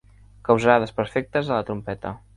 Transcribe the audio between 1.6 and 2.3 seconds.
la trompeta.